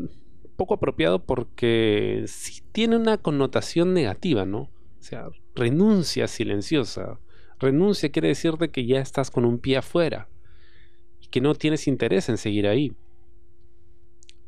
poco 0.56 0.72
apropiado 0.72 1.22
porque 1.22 2.24
sí 2.26 2.62
tiene 2.72 2.96
una 2.96 3.18
connotación 3.18 3.92
negativa, 3.92 4.46
¿no? 4.46 4.60
O 4.60 4.70
sea, 5.00 5.28
renuncia 5.54 6.28
silenciosa. 6.28 7.20
Renuncia 7.58 8.10
quiere 8.10 8.28
decir 8.28 8.54
de 8.54 8.70
que 8.70 8.86
ya 8.86 9.00
estás 9.00 9.30
con 9.30 9.44
un 9.44 9.58
pie 9.58 9.76
afuera 9.76 10.30
y 11.20 11.26
que 11.26 11.42
no 11.42 11.54
tienes 11.54 11.86
interés 11.88 12.30
en 12.30 12.38
seguir 12.38 12.66
ahí. 12.66 12.96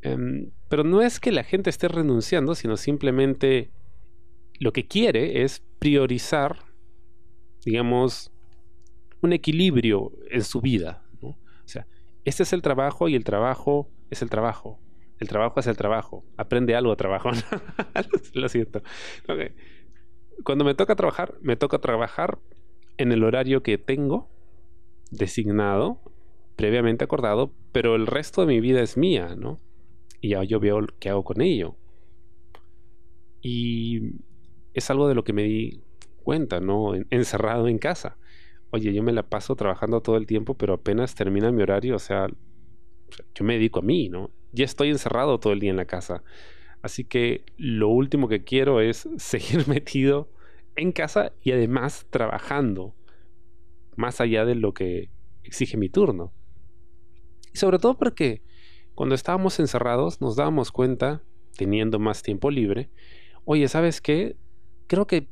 Em, 0.03 0.51
pero 0.67 0.83
no 0.83 1.01
es 1.01 1.19
que 1.19 1.31
la 1.31 1.43
gente 1.43 1.69
esté 1.69 1.87
renunciando, 1.87 2.55
sino 2.55 2.75
simplemente 2.75 3.71
lo 4.59 4.73
que 4.73 4.85
quiere 4.85 5.43
es 5.43 5.63
priorizar, 5.79 6.57
digamos, 7.65 8.31
un 9.21 9.31
equilibrio 9.31 10.11
en 10.29 10.43
su 10.43 10.59
vida. 10.61 11.03
O 11.21 11.35
sea, 11.67 11.87
este 12.25 12.43
es 12.43 12.51
el 12.51 12.61
trabajo 12.61 13.07
y 13.07 13.15
el 13.15 13.23
trabajo 13.23 13.89
es 14.09 14.21
el 14.21 14.29
trabajo. 14.29 14.79
El 15.19 15.29
trabajo 15.29 15.61
es 15.61 15.67
el 15.67 15.77
trabajo. 15.77 16.25
Aprende 16.35 16.75
algo 16.75 16.91
a 16.91 16.97
trabajar. 16.97 17.35
lo 18.33 18.49
siento. 18.49 18.83
Cuando 20.43 20.65
me 20.65 20.75
toca 20.75 20.97
trabajar, 20.97 21.35
me 21.41 21.55
toca 21.55 21.79
trabajar 21.79 22.39
en 22.97 23.13
el 23.13 23.23
horario 23.23 23.63
que 23.63 23.77
tengo 23.77 24.29
designado, 25.11 26.01
previamente 26.57 27.05
acordado, 27.05 27.53
pero 27.71 27.95
el 27.95 28.05
resto 28.05 28.41
de 28.41 28.47
mi 28.47 28.59
vida 28.59 28.81
es 28.81 28.97
mía, 28.97 29.35
¿no? 29.37 29.59
Y 30.23 30.29
ya 30.29 30.43
yo 30.43 30.61
veo 30.61 30.79
qué 30.99 31.09
hago 31.09 31.25
con 31.25 31.41
ello. 31.41 31.75
Y 33.41 34.13
es 34.73 34.89
algo 34.89 35.09
de 35.09 35.15
lo 35.15 35.25
que 35.25 35.33
me 35.33 35.43
di 35.43 35.81
cuenta, 36.23 36.61
¿no? 36.61 36.93
Encerrado 37.09 37.67
en 37.67 37.77
casa. 37.77 38.17
Oye, 38.71 38.93
yo 38.93 39.03
me 39.03 39.11
la 39.11 39.23
paso 39.23 39.53
trabajando 39.57 40.01
todo 40.01 40.15
el 40.15 40.25
tiempo, 40.25 40.53
pero 40.53 40.75
apenas 40.75 41.13
termina 41.13 41.51
mi 41.51 41.61
horario, 41.61 41.97
o 41.97 41.99
sea, 41.99 42.27
yo 43.35 43.43
me 43.43 43.55
dedico 43.55 43.79
a 43.79 43.81
mí, 43.81 44.07
¿no? 44.07 44.31
Ya 44.53 44.63
estoy 44.63 44.91
encerrado 44.91 45.41
todo 45.41 45.51
el 45.51 45.59
día 45.59 45.71
en 45.71 45.75
la 45.75 45.85
casa. 45.85 46.23
Así 46.81 47.03
que 47.03 47.43
lo 47.57 47.89
último 47.89 48.29
que 48.29 48.45
quiero 48.45 48.79
es 48.79 49.09
seguir 49.17 49.67
metido 49.67 50.31
en 50.77 50.93
casa 50.93 51.33
y 51.41 51.51
además 51.51 52.07
trabajando 52.09 52.95
más 53.97 54.21
allá 54.21 54.45
de 54.45 54.55
lo 54.55 54.73
que 54.73 55.09
exige 55.43 55.75
mi 55.75 55.89
turno. 55.89 56.31
Y 57.53 57.57
sobre 57.57 57.77
todo 57.77 57.97
porque 57.97 58.41
cuando 58.95 59.15
estábamos 59.15 59.59
encerrados 59.59 60.21
nos 60.21 60.35
dábamos 60.35 60.71
cuenta, 60.71 61.21
teniendo 61.57 61.99
más 61.99 62.21
tiempo 62.21 62.51
libre, 62.51 62.89
oye, 63.45 63.67
¿sabes 63.67 64.01
qué? 64.01 64.35
Creo 64.87 65.07
que 65.07 65.27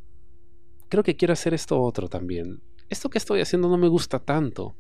creo 0.89 1.03
que 1.03 1.15
quiero 1.15 1.33
hacer 1.33 1.53
esto 1.53 1.81
otro 1.81 2.09
también. 2.09 2.61
Esto 2.89 3.09
que 3.09 3.17
estoy 3.17 3.39
haciendo 3.39 3.69
no 3.69 3.77
me 3.77 3.87
gusta 3.87 4.19
tanto. 4.19 4.75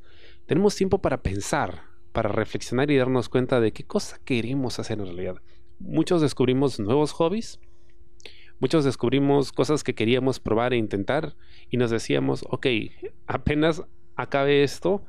Tenemos 0.45 0.75
tiempo 0.75 1.01
para 1.01 1.23
pensar, 1.23 1.83
para 2.11 2.29
reflexionar 2.29 2.91
y 2.91 2.97
darnos 2.97 3.29
cuenta 3.29 3.61
de 3.61 3.71
qué 3.71 3.85
cosa 3.85 4.19
queremos 4.25 4.77
hacer 4.79 4.99
en 4.99 5.05
realidad. 5.05 5.41
Muchos 5.79 6.21
descubrimos 6.21 6.79
nuevos 6.79 7.13
hobbies, 7.13 7.59
muchos 8.59 8.83
descubrimos 8.83 9.53
cosas 9.53 9.83
que 9.83 9.95
queríamos 9.95 10.41
probar 10.41 10.73
e 10.73 10.77
intentar 10.77 11.35
y 11.69 11.77
nos 11.77 11.89
decíamos, 11.89 12.43
ok, 12.49 12.67
apenas 13.27 13.83
acabe 14.15 14.63
esto, 14.63 15.05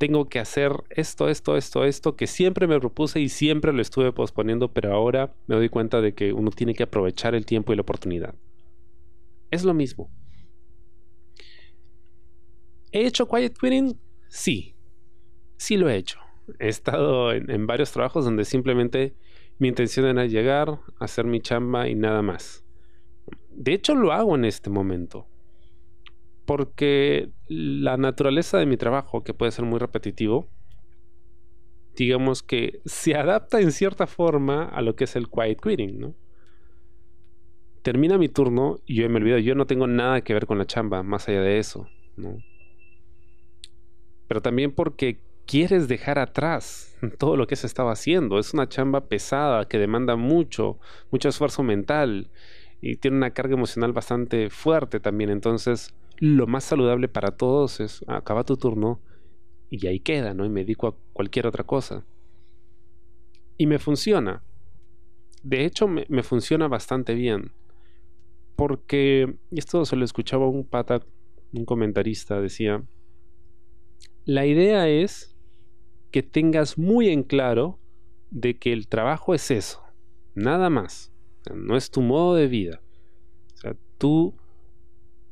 tengo 0.00 0.30
que 0.30 0.38
hacer 0.38 0.72
esto, 0.88 1.28
esto, 1.28 1.58
esto, 1.58 1.84
esto, 1.84 2.16
que 2.16 2.26
siempre 2.26 2.66
me 2.66 2.80
propuse 2.80 3.20
y 3.20 3.28
siempre 3.28 3.70
lo 3.70 3.82
estuve 3.82 4.12
posponiendo, 4.12 4.72
pero 4.72 4.94
ahora 4.94 5.34
me 5.46 5.56
doy 5.56 5.68
cuenta 5.68 6.00
de 6.00 6.14
que 6.14 6.32
uno 6.32 6.50
tiene 6.50 6.74
que 6.74 6.84
aprovechar 6.84 7.34
el 7.34 7.44
tiempo 7.44 7.70
y 7.70 7.76
la 7.76 7.82
oportunidad. 7.82 8.34
Es 9.50 9.62
lo 9.62 9.74
mismo. 9.74 10.10
¿He 12.92 13.06
hecho 13.06 13.28
quiet 13.28 13.58
quitting? 13.58 14.00
Sí, 14.28 14.74
sí 15.58 15.76
lo 15.76 15.90
he 15.90 15.96
hecho. 15.96 16.18
He 16.58 16.68
estado 16.68 17.34
en, 17.34 17.50
en 17.50 17.66
varios 17.66 17.92
trabajos 17.92 18.24
donde 18.24 18.46
simplemente 18.46 19.14
mi 19.58 19.68
intención 19.68 20.06
era 20.06 20.24
llegar, 20.24 20.80
hacer 20.98 21.26
mi 21.26 21.42
chamba 21.42 21.90
y 21.90 21.94
nada 21.94 22.22
más. 22.22 22.64
De 23.50 23.74
hecho 23.74 23.94
lo 23.94 24.12
hago 24.12 24.34
en 24.34 24.46
este 24.46 24.70
momento 24.70 25.26
porque 26.50 27.30
la 27.46 27.96
naturaleza 27.96 28.58
de 28.58 28.66
mi 28.66 28.76
trabajo, 28.76 29.22
que 29.22 29.34
puede 29.34 29.52
ser 29.52 29.64
muy 29.64 29.78
repetitivo, 29.78 30.48
digamos 31.94 32.42
que 32.42 32.80
se 32.84 33.14
adapta 33.14 33.60
en 33.60 33.70
cierta 33.70 34.08
forma 34.08 34.64
a 34.64 34.82
lo 34.82 34.96
que 34.96 35.04
es 35.04 35.14
el 35.14 35.28
quiet 35.28 35.60
quitting, 35.60 36.00
¿no? 36.00 36.14
Termina 37.82 38.18
mi 38.18 38.28
turno 38.28 38.80
y 38.84 38.96
yo 38.96 39.08
me 39.08 39.18
olvido, 39.18 39.38
yo 39.38 39.54
no 39.54 39.68
tengo 39.68 39.86
nada 39.86 40.22
que 40.22 40.34
ver 40.34 40.46
con 40.46 40.58
la 40.58 40.66
chamba, 40.66 41.04
más 41.04 41.28
allá 41.28 41.40
de 41.40 41.60
eso, 41.60 41.86
¿no? 42.16 42.36
Pero 44.26 44.42
también 44.42 44.72
porque 44.72 45.20
quieres 45.46 45.86
dejar 45.86 46.18
atrás 46.18 46.98
todo 47.20 47.36
lo 47.36 47.46
que 47.46 47.54
se 47.54 47.68
estaba 47.68 47.92
haciendo. 47.92 48.40
Es 48.40 48.54
una 48.54 48.68
chamba 48.68 49.06
pesada 49.06 49.68
que 49.68 49.78
demanda 49.78 50.16
mucho, 50.16 50.80
mucho 51.12 51.28
esfuerzo 51.28 51.62
mental 51.62 52.28
y 52.80 52.96
tiene 52.96 53.18
una 53.18 53.30
carga 53.30 53.54
emocional 53.54 53.92
bastante 53.92 54.50
fuerte 54.50 54.98
también. 54.98 55.30
Entonces, 55.30 55.94
lo 56.20 56.46
más 56.46 56.64
saludable 56.64 57.08
para 57.08 57.32
todos 57.32 57.80
es 57.80 58.04
acaba 58.06 58.44
tu 58.44 58.58
turno 58.58 59.00
y 59.70 59.86
ahí 59.86 60.00
queda, 60.00 60.34
¿no? 60.34 60.44
Y 60.44 60.50
me 60.50 60.60
dedico 60.60 60.86
a 60.86 60.96
cualquier 61.12 61.46
otra 61.46 61.64
cosa. 61.64 62.04
Y 63.56 63.66
me 63.66 63.78
funciona. 63.78 64.42
De 65.42 65.64
hecho, 65.64 65.88
me, 65.88 66.22
funciona 66.22 66.68
bastante 66.68 67.14
bien. 67.14 67.52
Porque, 68.56 69.34
esto 69.50 69.84
se 69.86 69.96
lo 69.96 70.04
escuchaba 70.04 70.46
un 70.46 70.64
pata, 70.64 71.00
un 71.52 71.64
comentarista, 71.64 72.40
decía, 72.40 72.82
la 74.26 74.44
idea 74.44 74.88
es 74.88 75.34
que 76.10 76.22
tengas 76.22 76.76
muy 76.76 77.08
en 77.08 77.22
claro 77.22 77.78
de 78.30 78.58
que 78.58 78.72
el 78.72 78.88
trabajo 78.88 79.34
es 79.34 79.50
eso, 79.50 79.82
nada 80.34 80.68
más. 80.68 81.12
no 81.54 81.76
es 81.76 81.90
tu 81.90 82.02
modo 82.02 82.34
de 82.34 82.48
vida. 82.48 82.82
O 83.54 83.56
sea, 83.56 83.76
tú 83.96 84.34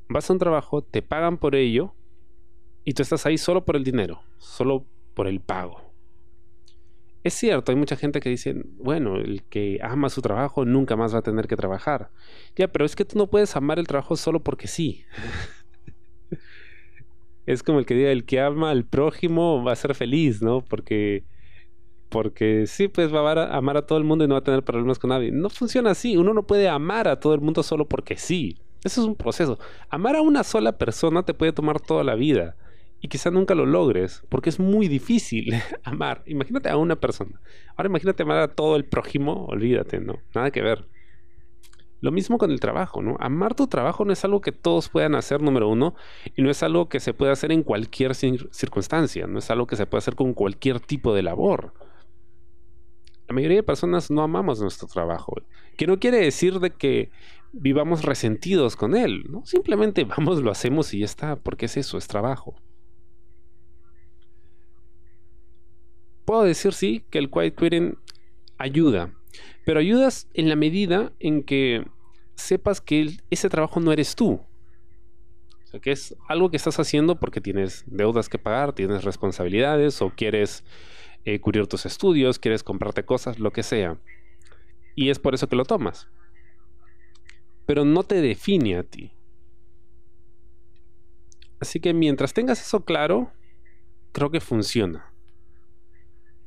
vas 0.08 0.28
a 0.28 0.32
un 0.32 0.38
trabajo, 0.38 0.82
te 0.82 1.02
pagan 1.02 1.38
por 1.38 1.54
ello 1.54 1.92
y 2.84 2.94
tú 2.94 3.02
estás 3.02 3.26
ahí 3.26 3.38
solo 3.38 3.64
por 3.64 3.76
el 3.76 3.84
dinero, 3.84 4.22
solo 4.38 4.84
por 5.14 5.26
el 5.26 5.40
pago. 5.40 5.88
Es 7.24 7.34
cierto, 7.34 7.72
hay 7.72 7.76
mucha 7.76 7.96
gente 7.96 8.20
que 8.20 8.30
dice, 8.30 8.54
bueno, 8.78 9.16
el 9.16 9.42
que 9.42 9.80
ama 9.82 10.08
su 10.08 10.22
trabajo 10.22 10.64
nunca 10.64 10.96
más 10.96 11.14
va 11.14 11.18
a 11.18 11.22
tener 11.22 11.48
que 11.48 11.56
trabajar. 11.56 12.10
Ya, 12.56 12.68
pero 12.68 12.84
es 12.84 12.96
que 12.96 13.04
tú 13.04 13.18
no 13.18 13.26
puedes 13.26 13.56
amar 13.56 13.78
el 13.78 13.86
trabajo 13.86 14.16
solo 14.16 14.40
porque 14.40 14.68
sí. 14.68 15.04
es 17.46 17.62
como 17.62 17.80
el 17.80 17.86
que 17.86 17.94
diga, 17.94 18.10
el 18.10 18.24
que 18.24 18.40
ama 18.40 18.70
al 18.70 18.84
prójimo 18.84 19.62
va 19.62 19.72
a 19.72 19.76
ser 19.76 19.94
feliz, 19.94 20.40
¿no? 20.40 20.62
Porque, 20.62 21.24
porque 22.08 22.66
sí, 22.66 22.88
pues 22.88 23.12
va 23.12 23.32
a 23.32 23.56
amar 23.56 23.76
a 23.76 23.86
todo 23.86 23.98
el 23.98 24.04
mundo 24.04 24.24
y 24.24 24.28
no 24.28 24.34
va 24.34 24.40
a 24.40 24.44
tener 24.44 24.62
problemas 24.62 24.98
con 24.98 25.10
nadie. 25.10 25.32
No 25.32 25.50
funciona 25.50 25.90
así, 25.90 26.16
uno 26.16 26.32
no 26.32 26.46
puede 26.46 26.68
amar 26.68 27.08
a 27.08 27.18
todo 27.18 27.34
el 27.34 27.40
mundo 27.40 27.62
solo 27.62 27.86
porque 27.88 28.16
sí. 28.16 28.56
Eso 28.84 29.00
es 29.00 29.06
un 29.06 29.16
proceso. 29.16 29.58
Amar 29.90 30.16
a 30.16 30.22
una 30.22 30.44
sola 30.44 30.78
persona 30.78 31.24
te 31.24 31.34
puede 31.34 31.52
tomar 31.52 31.80
toda 31.80 32.04
la 32.04 32.14
vida 32.14 32.56
y 33.00 33.08
quizá 33.08 33.30
nunca 33.30 33.54
lo 33.54 33.66
logres 33.66 34.22
porque 34.28 34.50
es 34.50 34.58
muy 34.58 34.88
difícil 34.88 35.54
amar. 35.84 36.22
Imagínate 36.26 36.68
a 36.68 36.76
una 36.76 36.96
persona. 36.96 37.40
Ahora 37.76 37.88
imagínate 37.88 38.22
amar 38.22 38.38
a 38.38 38.48
todo 38.48 38.76
el 38.76 38.84
prójimo, 38.84 39.46
olvídate, 39.46 40.00
¿no? 40.00 40.18
Nada 40.34 40.50
que 40.50 40.62
ver. 40.62 40.86
Lo 42.00 42.12
mismo 42.12 42.38
con 42.38 42.52
el 42.52 42.60
trabajo, 42.60 43.02
¿no? 43.02 43.16
Amar 43.18 43.54
tu 43.54 43.66
trabajo 43.66 44.04
no 44.04 44.12
es 44.12 44.24
algo 44.24 44.40
que 44.40 44.52
todos 44.52 44.88
puedan 44.88 45.16
hacer, 45.16 45.42
número 45.42 45.68
uno, 45.68 45.96
y 46.36 46.42
no 46.42 46.50
es 46.50 46.62
algo 46.62 46.88
que 46.88 47.00
se 47.00 47.12
pueda 47.12 47.32
hacer 47.32 47.50
en 47.50 47.64
cualquier 47.64 48.14
circunstancia, 48.14 49.26
no 49.26 49.40
es 49.40 49.50
algo 49.50 49.66
que 49.66 49.74
se 49.74 49.84
pueda 49.84 49.98
hacer 49.98 50.14
con 50.14 50.32
cualquier 50.32 50.78
tipo 50.78 51.12
de 51.12 51.22
labor. 51.22 51.72
La 53.26 53.34
mayoría 53.34 53.58
de 53.58 53.62
personas 53.64 54.12
no 54.12 54.22
amamos 54.22 54.60
nuestro 54.60 54.86
trabajo, 54.86 55.34
que 55.76 55.88
no 55.88 55.98
quiere 55.98 56.18
decir 56.18 56.60
de 56.60 56.70
que 56.70 57.10
vivamos 57.52 58.04
resentidos 58.04 58.76
con 58.76 58.96
él, 58.96 59.24
¿no? 59.28 59.44
Simplemente 59.44 60.04
vamos, 60.04 60.42
lo 60.42 60.50
hacemos 60.50 60.92
y 60.94 61.00
ya 61.00 61.04
está, 61.04 61.36
porque 61.36 61.66
es 61.66 61.76
eso, 61.76 61.98
es 61.98 62.06
trabajo. 62.06 62.56
Puedo 66.24 66.42
decir 66.42 66.72
sí 66.74 67.04
que 67.10 67.18
el 67.18 67.30
quiet 67.30 67.56
quitting 67.56 67.96
ayuda, 68.58 69.14
Pero 69.64 69.80
ayudas 69.80 70.28
en 70.34 70.48
la 70.48 70.56
medida 70.56 71.12
en 71.20 71.42
que 71.42 71.86
sepas 72.34 72.80
que 72.80 73.18
ese 73.30 73.48
trabajo 73.48 73.80
no 73.80 73.92
eres 73.92 74.14
tú. 74.14 74.40
O 75.64 75.70
sea, 75.70 75.80
que 75.80 75.92
es 75.92 76.16
algo 76.28 76.50
que 76.50 76.56
estás 76.56 76.78
haciendo 76.80 77.20
porque 77.20 77.40
tienes 77.40 77.84
deudas 77.86 78.28
que 78.28 78.38
pagar, 78.38 78.72
tienes 78.72 79.04
responsabilidades 79.04 80.00
o 80.00 80.10
quieres 80.10 80.64
eh, 81.24 81.40
cubrir 81.40 81.66
tus 81.66 81.84
estudios, 81.84 82.38
quieres 82.38 82.62
comprarte 82.62 83.04
cosas, 83.04 83.38
lo 83.38 83.52
que 83.52 83.62
sea. 83.62 83.98
Y 84.94 85.10
es 85.10 85.18
por 85.18 85.34
eso 85.34 85.48
que 85.48 85.56
lo 85.56 85.64
tomas. 85.64 86.08
Pero 87.68 87.84
no 87.84 88.02
te 88.02 88.22
define 88.22 88.78
a 88.78 88.82
ti. 88.82 89.12
Así 91.60 91.80
que 91.80 91.92
mientras 91.92 92.32
tengas 92.32 92.62
eso 92.62 92.82
claro, 92.86 93.30
creo 94.12 94.30
que 94.30 94.40
funciona. 94.40 95.12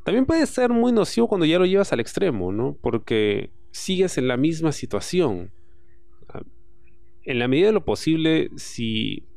También 0.04 0.26
puede 0.26 0.48
ser 0.48 0.72
muy 0.72 0.92
nocivo 0.92 1.28
cuando 1.28 1.46
ya 1.46 1.60
lo 1.60 1.68
llevas 1.68 1.94
al 1.94 2.00
extremo, 2.00 2.52
¿no? 2.52 2.76
Porque 2.82 3.52
sigues 3.70 4.18
en 4.18 4.28
la 4.28 4.36
misma 4.36 4.72
situación. 4.72 5.52
Ah, 6.28 6.42
en 7.22 7.38
la 7.38 7.48
medida 7.48 7.68
de 7.68 7.74
lo 7.74 7.86
posible, 7.86 8.50
si 8.56 9.28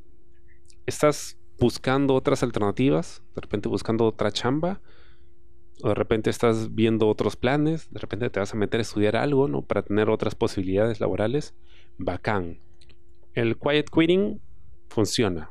estás 0.86 1.38
buscando 1.58 2.14
otras 2.14 2.42
alternativas, 2.42 3.22
de 3.34 3.42
repente 3.42 3.68
buscando 3.68 4.06
otra 4.06 4.32
chamba, 4.32 4.80
o 5.82 5.88
de 5.88 5.94
repente 5.94 6.30
estás 6.30 6.74
viendo 6.74 7.08
otros 7.08 7.36
planes, 7.36 7.90
de 7.90 8.00
repente 8.00 8.30
te 8.30 8.40
vas 8.40 8.52
a 8.52 8.56
meter 8.56 8.80
a 8.80 8.82
estudiar 8.82 9.16
algo, 9.16 9.48
¿no? 9.48 9.62
Para 9.62 9.82
tener 9.82 10.08
otras 10.08 10.34
posibilidades 10.34 11.00
laborales, 11.00 11.54
bacán. 11.98 12.60
El 13.34 13.56
quiet 13.58 13.90
quitting 13.90 14.40
funciona. 14.88 15.50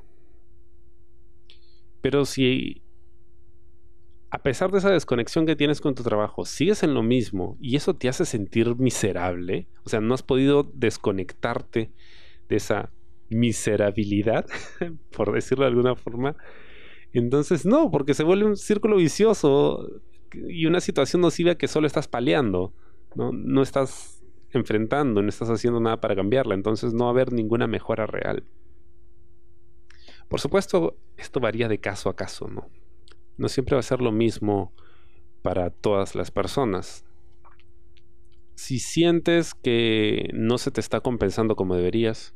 Pero 2.01 2.25
si 2.25 2.83
a 4.33 4.41
pesar 4.41 4.71
de 4.71 4.79
esa 4.79 4.89
desconexión 4.89 5.45
que 5.45 5.55
tienes 5.55 5.79
con 5.79 5.93
tu 5.93 6.01
trabajo, 6.01 6.43
sigues 6.43 6.81
en 6.81 6.95
lo 6.95 7.03
mismo 7.03 7.55
y 7.61 7.75
eso 7.75 7.93
te 7.93 8.09
hace 8.09 8.25
sentir 8.25 8.75
miserable, 8.77 9.67
o 9.85 9.89
sea, 9.89 10.01
no 10.01 10.15
has 10.15 10.23
podido 10.23 10.63
desconectarte 10.73 11.91
de 12.49 12.55
esa 12.55 12.91
miserabilidad, 13.29 14.47
por 15.15 15.31
decirlo 15.31 15.65
de 15.65 15.69
alguna 15.69 15.95
forma, 15.95 16.35
entonces 17.13 17.63
no, 17.63 17.91
porque 17.91 18.15
se 18.15 18.23
vuelve 18.23 18.47
un 18.47 18.57
círculo 18.57 18.95
vicioso 18.95 19.87
y 20.33 20.65
una 20.65 20.81
situación 20.81 21.21
nociva 21.21 21.55
que 21.55 21.67
solo 21.67 21.87
estás 21.87 22.07
paliando, 22.07 22.73
¿no? 23.15 23.31
no 23.31 23.61
estás 23.61 24.23
enfrentando, 24.51 25.21
no 25.21 25.29
estás 25.29 25.49
haciendo 25.49 25.79
nada 25.79 25.99
para 25.99 26.15
cambiarla, 26.15 26.53
entonces 26.53 26.93
no 26.93 27.05
va 27.05 27.09
a 27.09 27.13
haber 27.13 27.33
ninguna 27.33 27.67
mejora 27.67 28.05
real. 28.05 28.43
Por 30.27 30.39
supuesto, 30.39 30.97
esto 31.17 31.39
varía 31.39 31.67
de 31.67 31.79
caso 31.79 32.09
a 32.09 32.15
caso, 32.15 32.47
¿no? 32.47 32.69
No 33.37 33.49
siempre 33.49 33.75
va 33.75 33.79
a 33.79 33.83
ser 33.83 34.01
lo 34.01 34.11
mismo 34.11 34.73
para 35.41 35.69
todas 35.69 36.15
las 36.15 36.31
personas. 36.31 37.05
Si 38.55 38.79
sientes 38.79 39.53
que 39.53 40.29
no 40.33 40.57
se 40.57 40.71
te 40.71 40.79
está 40.79 41.01
compensando 41.01 41.55
como 41.55 41.75
deberías, 41.75 42.35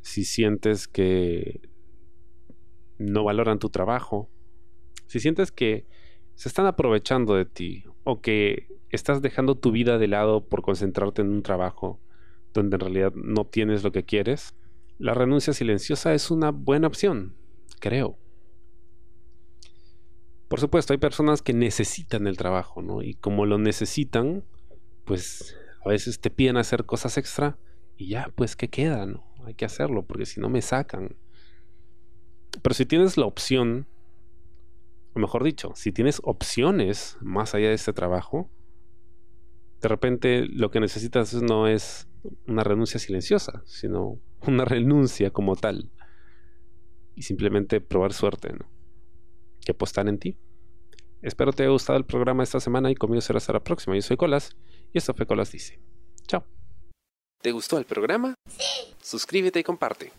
si 0.00 0.24
sientes 0.24 0.86
que 0.86 1.60
no 2.98 3.24
valoran 3.24 3.58
tu 3.58 3.68
trabajo, 3.70 4.30
si 5.06 5.20
sientes 5.20 5.52
que 5.52 5.86
se 6.36 6.48
están 6.48 6.66
aprovechando 6.66 7.34
de 7.34 7.46
ti 7.46 7.84
o 8.04 8.20
que 8.20 8.68
estás 8.90 9.22
dejando 9.22 9.56
tu 9.56 9.72
vida 9.72 9.98
de 9.98 10.06
lado 10.06 10.46
por 10.46 10.62
concentrarte 10.62 11.22
en 11.22 11.30
un 11.30 11.42
trabajo 11.42 11.98
donde 12.52 12.76
en 12.76 12.80
realidad 12.80 13.12
no 13.14 13.46
tienes 13.46 13.82
lo 13.82 13.90
que 13.90 14.04
quieres, 14.04 14.54
la 14.98 15.14
renuncia 15.14 15.52
silenciosa 15.52 16.14
es 16.14 16.30
una 16.30 16.50
buena 16.50 16.86
opción, 16.86 17.34
creo. 17.80 18.18
Por 20.48 20.60
supuesto, 20.60 20.92
hay 20.92 20.98
personas 20.98 21.42
que 21.42 21.52
necesitan 21.52 22.26
el 22.26 22.36
trabajo, 22.36 22.80
¿no? 22.80 23.02
Y 23.02 23.14
como 23.14 23.46
lo 23.46 23.58
necesitan, 23.58 24.44
pues 25.04 25.56
a 25.84 25.88
veces 25.88 26.20
te 26.20 26.30
piden 26.30 26.56
hacer 26.56 26.84
cosas 26.84 27.18
extra 27.18 27.58
y 27.96 28.08
ya, 28.08 28.30
pues, 28.36 28.56
¿qué 28.56 28.68
queda, 28.68 29.06
no? 29.06 29.24
Hay 29.44 29.54
que 29.54 29.64
hacerlo, 29.64 30.04
porque 30.06 30.26
si 30.26 30.40
no 30.40 30.48
me 30.48 30.62
sacan. 30.62 31.16
Pero 32.62 32.74
si 32.74 32.86
tienes 32.86 33.16
la 33.16 33.26
opción, 33.26 33.86
o 35.16 35.18
mejor 35.18 35.42
dicho, 35.42 35.72
si 35.74 35.92
tienes 35.92 36.20
opciones 36.24 37.16
más 37.22 37.54
allá 37.54 37.68
de 37.68 37.74
este 37.74 37.94
trabajo, 37.94 38.50
de 39.80 39.88
repente 39.88 40.44
lo 40.46 40.70
que 40.70 40.78
necesitas 40.78 41.32
no 41.34 41.66
es 41.66 42.06
una 42.46 42.62
renuncia 42.62 43.00
silenciosa, 43.00 43.62
sino 43.64 44.20
una 44.46 44.66
renuncia 44.66 45.30
como 45.30 45.56
tal. 45.56 45.90
Y 47.14 47.22
simplemente 47.22 47.80
probar 47.80 48.12
suerte, 48.12 48.52
¿no? 48.52 48.70
que 49.64 49.72
apostar 49.72 50.06
en 50.06 50.18
ti. 50.18 50.38
Espero 51.22 51.50
te 51.50 51.62
haya 51.62 51.72
gustado 51.72 51.98
el 51.98 52.04
programa 52.04 52.42
esta 52.42 52.60
semana 52.60 52.90
y 52.90 52.94
conmigo 52.94 53.22
será 53.22 53.38
hasta 53.38 53.54
la 53.54 53.64
próxima. 53.64 53.96
Yo 53.96 54.02
soy 54.02 54.18
Colas 54.18 54.54
y 54.92 54.98
esto 54.98 55.14
fue 55.14 55.26
Colas 55.26 55.50
Dice. 55.50 55.80
Chao. 56.28 56.44
¿Te 57.40 57.52
gustó 57.52 57.78
el 57.78 57.86
programa? 57.86 58.34
Sí. 58.46 58.94
Suscríbete 59.00 59.60
y 59.60 59.64
comparte. 59.64 60.12